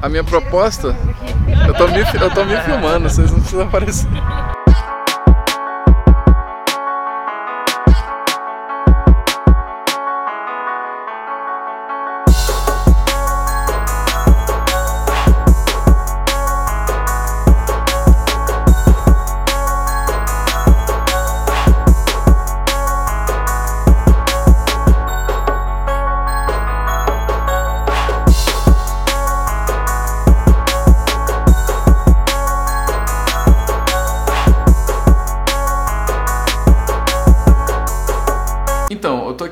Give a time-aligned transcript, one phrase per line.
[0.00, 0.94] A minha proposta,
[1.66, 4.08] eu tô me, eu tô me filmando, vocês não precisam aparecer.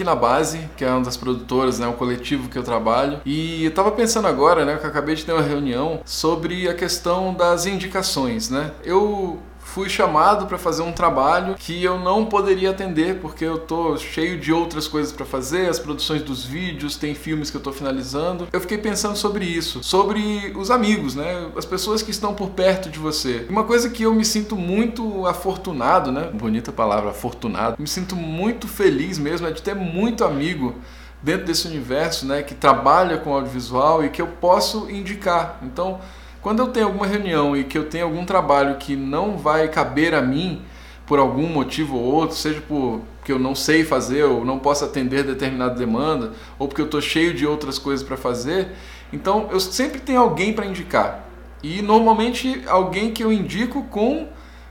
[0.00, 3.64] Aqui na base, que é uma das produtoras, né, o coletivo que eu trabalho, e
[3.64, 7.34] eu tava pensando agora, né, que eu acabei de ter uma reunião sobre a questão
[7.34, 8.72] das indicações, né?
[8.82, 13.96] Eu fui chamado para fazer um trabalho que eu não poderia atender porque eu tô
[13.96, 17.72] cheio de outras coisas para fazer, as produções dos vídeos, tem filmes que eu tô
[17.72, 18.48] finalizando.
[18.52, 21.48] Eu fiquei pensando sobre isso, sobre os amigos, né?
[21.56, 23.46] As pessoas que estão por perto de você.
[23.48, 26.30] Uma coisa que eu me sinto muito afortunado, né?
[26.32, 27.76] Bonita palavra, afortunado.
[27.78, 30.74] Me sinto muito feliz mesmo é de ter muito amigo
[31.22, 35.58] dentro desse universo, né, que trabalha com audiovisual e que eu posso indicar.
[35.62, 36.00] Então,
[36.42, 40.14] quando eu tenho alguma reunião e que eu tenho algum trabalho que não vai caber
[40.14, 40.62] a mim
[41.06, 44.84] por algum motivo ou outro, seja por que eu não sei fazer ou não posso
[44.84, 48.68] atender determinada demanda, ou porque eu estou cheio de outras coisas para fazer,
[49.12, 51.28] então eu sempre tenho alguém para indicar.
[51.62, 54.28] E normalmente alguém que eu indico com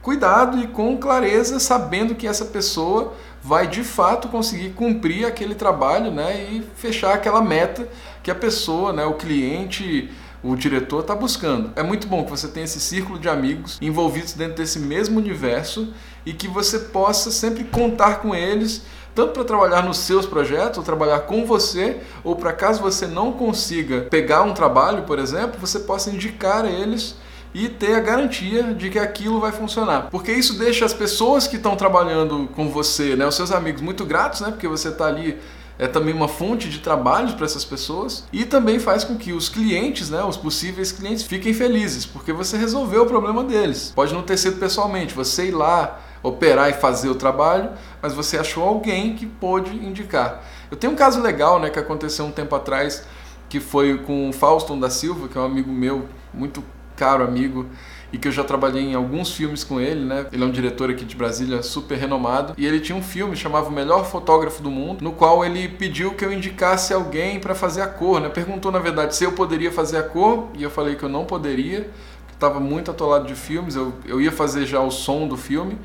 [0.00, 6.10] cuidado e com clareza, sabendo que essa pessoa vai de fato conseguir cumprir aquele trabalho
[6.10, 7.88] né, e fechar aquela meta
[8.22, 10.10] que a pessoa, né, o cliente,
[10.42, 11.70] o diretor está buscando.
[11.76, 15.92] É muito bom que você tenha esse círculo de amigos envolvidos dentro desse mesmo universo
[16.24, 18.82] e que você possa sempre contar com eles,
[19.14, 23.32] tanto para trabalhar nos seus projetos, ou trabalhar com você, ou para caso você não
[23.32, 27.16] consiga pegar um trabalho, por exemplo, você possa indicar a eles
[27.52, 30.08] e ter a garantia de que aquilo vai funcionar.
[30.10, 34.04] Porque isso deixa as pessoas que estão trabalhando com você, né, os seus amigos, muito
[34.04, 35.36] gratos, né, porque você está ali
[35.80, 39.48] é também uma fonte de trabalho para essas pessoas e também faz com que os
[39.48, 43.90] clientes, né, os possíveis clientes, fiquem felizes, porque você resolveu o problema deles.
[43.96, 47.70] Pode não ter sido pessoalmente, você ir lá operar e fazer o trabalho,
[48.02, 50.44] mas você achou alguém que pôde indicar.
[50.70, 53.02] Eu tenho um caso legal, né, que aconteceu um tempo atrás,
[53.48, 56.62] que foi com o Fauston da Silva, que é um amigo meu, muito
[57.00, 57.64] caro amigo,
[58.12, 60.26] e que eu já trabalhei em alguns filmes com ele, né?
[60.30, 63.68] Ele é um diretor aqui de Brasília super renomado e ele tinha um filme chamado
[63.68, 67.80] O Melhor Fotógrafo do Mundo, no qual ele pediu que eu indicasse alguém para fazer
[67.80, 68.28] a cor, né?
[68.28, 71.24] Perguntou na verdade se eu poderia fazer a cor e eu falei que eu não
[71.24, 71.88] poderia,
[72.26, 75.78] que estava muito atolado de filmes, eu, eu ia fazer já o som do filme,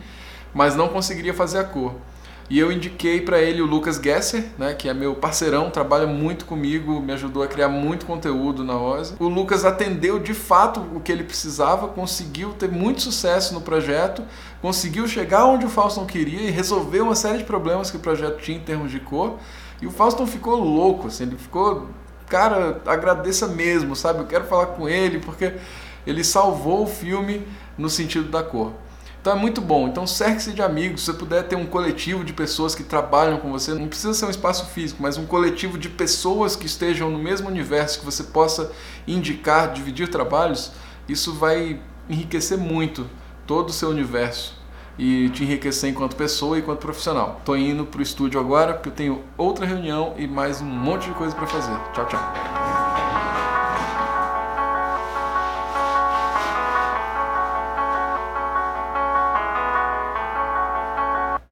[0.53, 1.93] mas não conseguiria fazer a cor.
[2.47, 6.45] E eu indiquei para ele o Lucas Gesser, né, que é meu parceirão, trabalha muito
[6.45, 9.15] comigo, me ajudou a criar muito conteúdo na Rosa.
[9.19, 14.21] O Lucas atendeu de fato o que ele precisava, conseguiu ter muito sucesso no projeto,
[14.61, 18.39] conseguiu chegar onde o Fauston queria e resolver uma série de problemas que o projeto
[18.39, 19.39] tinha em termos de cor.
[19.81, 21.89] E o Fauston ficou louco, assim, ele ficou,
[22.27, 24.19] cara, agradeça mesmo, sabe?
[24.19, 25.53] Eu quero falar com ele porque
[26.05, 27.41] ele salvou o filme
[27.75, 28.71] no sentido da cor.
[29.25, 29.87] Então é muito bom.
[29.87, 31.01] Então cerque-se de amigos.
[31.01, 34.27] Se você puder ter um coletivo de pessoas que trabalham com você, não precisa ser
[34.27, 38.21] um espaço físico, mas um coletivo de pessoas que estejam no mesmo universo, que você
[38.21, 38.71] possa
[39.07, 40.71] indicar, dividir trabalhos,
[41.09, 43.09] isso vai enriquecer muito
[43.47, 44.61] todo o seu universo
[44.95, 47.41] e te enriquecer enquanto pessoa e enquanto profissional.
[47.43, 51.15] Tô indo pro estúdio agora porque eu tenho outra reunião e mais um monte de
[51.15, 51.75] coisa para fazer.
[51.95, 52.64] Tchau, tchau.